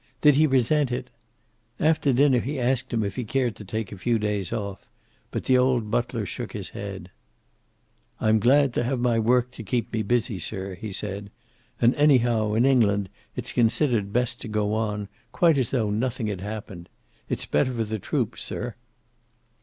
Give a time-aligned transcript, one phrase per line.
[0.21, 1.11] Did he resent it?
[1.79, 4.87] After dinner he asked him if he cared to take a few days off,
[5.29, 7.11] but the old butler shook his head.
[8.19, 11.29] "I'm glad to have my work to keep me busy, sir," he said.
[11.79, 16.41] "And anyhow, in England, it's considered best to go on, quite as though nothing had
[16.41, 16.89] happened.
[17.29, 18.73] It's better for the troops, sir."